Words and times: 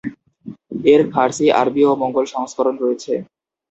এর 0.85 1.01
ফারসি, 1.11 1.45
আরবি 1.61 1.81
ও 1.85 2.01
মোঙ্গল 2.01 2.25
সংস্করণ 2.33 2.75
রয়েছে। 2.77 3.13